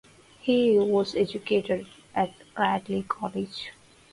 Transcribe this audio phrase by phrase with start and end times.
[0.39, 3.69] He was educated at Radley College.